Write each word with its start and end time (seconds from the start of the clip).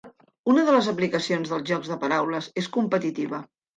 Una 0.53 0.61
de 0.69 0.73
les 0.75 0.87
aplicacions 0.93 1.51
dels 1.53 1.67
jocs 1.73 1.93
de 1.93 1.99
paraules 2.05 2.49
és 2.63 2.71
la 2.71 2.77
competitiva. 2.79 3.43